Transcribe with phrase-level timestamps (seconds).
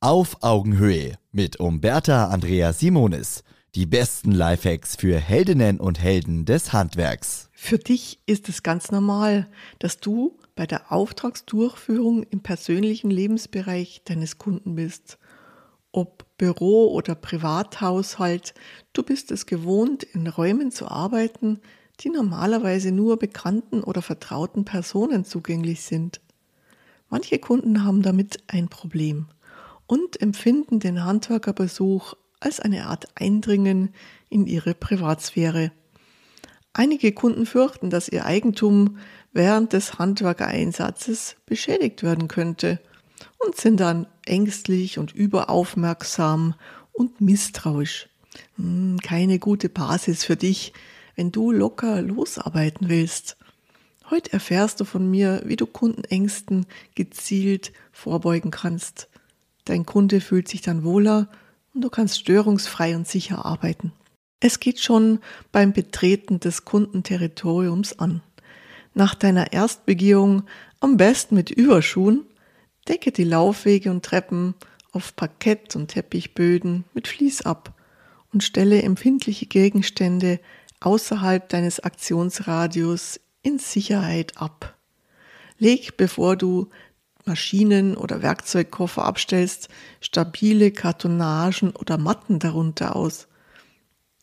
[0.00, 3.42] Auf Augenhöhe mit Umberta Andrea Simonis.
[3.74, 7.50] Die besten Lifehacks für Heldinnen und Helden des Handwerks.
[7.50, 9.48] Für dich ist es ganz normal,
[9.80, 15.18] dass du bei der Auftragsdurchführung im persönlichen Lebensbereich deines Kunden bist.
[15.90, 18.54] Ob Büro oder Privathaushalt,
[18.92, 21.58] du bist es gewohnt, in Räumen zu arbeiten,
[21.98, 26.20] die normalerweise nur bekannten oder vertrauten Personen zugänglich sind.
[27.10, 29.26] Manche Kunden haben damit ein Problem
[29.88, 33.92] und empfinden den Handwerkerbesuch als eine Art Eindringen
[34.28, 35.72] in ihre Privatsphäre.
[36.72, 38.98] Einige Kunden fürchten, dass ihr Eigentum
[39.32, 42.78] während des Handwerkereinsatzes beschädigt werden könnte
[43.44, 46.54] und sind dann ängstlich und überaufmerksam
[46.92, 48.08] und misstrauisch.
[48.56, 50.72] Hm, keine gute Basis für dich,
[51.16, 53.36] wenn du locker losarbeiten willst.
[54.10, 59.08] Heute erfährst du von mir, wie du Kundenängsten gezielt vorbeugen kannst.
[59.68, 61.28] Dein Kunde fühlt sich dann wohler
[61.74, 63.92] und du kannst störungsfrei und sicher arbeiten.
[64.40, 65.18] Es geht schon
[65.52, 68.22] beim Betreten des Kundenterritoriums an.
[68.94, 70.44] Nach deiner Erstbegehung
[70.80, 72.24] am besten mit Überschuhen,
[72.88, 74.54] decke die Laufwege und Treppen
[74.92, 77.74] auf Parkett und Teppichböden mit Vlies ab
[78.32, 80.40] und stelle empfindliche Gegenstände
[80.80, 84.78] außerhalb deines Aktionsradius in Sicherheit ab.
[85.58, 86.70] Leg, bevor du
[87.28, 89.68] Maschinen oder Werkzeugkoffer abstellst,
[90.00, 93.28] stabile Kartonagen oder Matten darunter aus.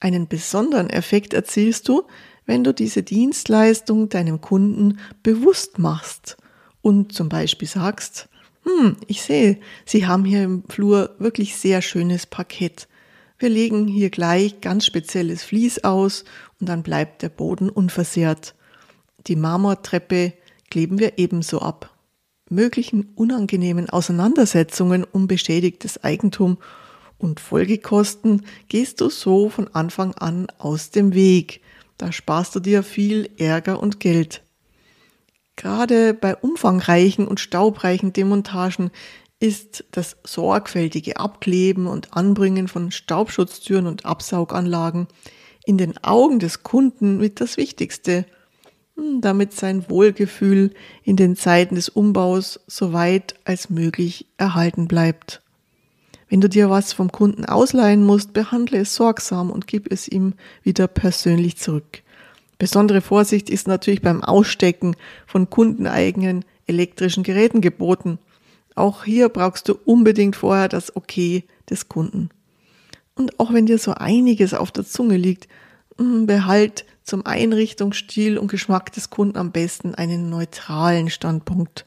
[0.00, 2.04] Einen besonderen Effekt erzielst du,
[2.46, 6.36] wenn du diese Dienstleistung deinem Kunden bewusst machst
[6.80, 8.28] und zum Beispiel sagst,
[8.64, 12.88] hm, ich sehe, Sie haben hier im Flur wirklich sehr schönes Parkett.
[13.38, 16.24] Wir legen hier gleich ganz spezielles Vlies aus
[16.60, 18.54] und dann bleibt der Boden unversehrt.
[19.26, 20.32] Die Marmortreppe
[20.70, 21.91] kleben wir ebenso ab.
[22.52, 26.58] Möglichen unangenehmen Auseinandersetzungen um beschädigtes Eigentum
[27.18, 31.62] und Folgekosten gehst du so von Anfang an aus dem Weg.
[31.98, 34.42] Da sparst du dir viel Ärger und Geld.
[35.56, 38.90] Gerade bei umfangreichen und staubreichen Demontagen
[39.38, 45.08] ist das sorgfältige Abkleben und Anbringen von Staubschutztüren und Absauganlagen
[45.64, 48.24] in den Augen des Kunden mit das Wichtigste,
[48.96, 50.72] damit sein Wohlgefühl
[51.02, 55.40] in den Zeiten des Umbaus so weit als möglich erhalten bleibt.
[56.28, 60.34] Wenn du dir was vom Kunden ausleihen musst, behandle es sorgsam und gib es ihm
[60.62, 62.02] wieder persönlich zurück.
[62.58, 68.18] Besondere Vorsicht ist natürlich beim Ausstecken von kundeneigenen elektrischen Geräten geboten.
[68.74, 72.30] Auch hier brauchst du unbedingt vorher das Okay des Kunden.
[73.14, 75.48] Und auch wenn dir so einiges auf der Zunge liegt,
[75.98, 81.86] mm, behalt zum Einrichtungsstil und Geschmack des Kunden am besten einen neutralen Standpunkt.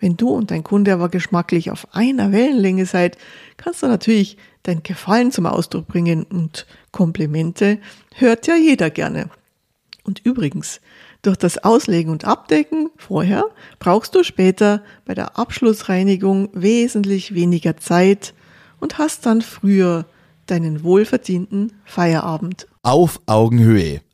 [0.00, 3.16] Wenn du und dein Kunde aber geschmacklich auf einer Wellenlänge seid,
[3.56, 7.78] kannst du natürlich dein Gefallen zum Ausdruck bringen und Komplimente
[8.16, 9.30] hört ja jeder gerne.
[10.04, 10.80] Und übrigens,
[11.22, 13.44] durch das Auslegen und Abdecken vorher
[13.78, 18.34] brauchst du später bei der Abschlussreinigung wesentlich weniger Zeit
[18.80, 20.04] und hast dann früher
[20.46, 22.66] deinen wohlverdienten Feierabend.
[22.82, 24.00] Auf Augenhöhe.